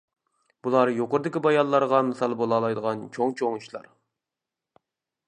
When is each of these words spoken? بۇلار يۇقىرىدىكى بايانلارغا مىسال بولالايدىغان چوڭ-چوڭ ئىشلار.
بۇلار 0.67 0.91
يۇقىرىدىكى 0.99 1.41
بايانلارغا 1.47 1.99
مىسال 2.07 2.35
بولالايدىغان 2.41 3.05
چوڭ-چوڭ 3.19 3.59
ئىشلار. 3.61 3.87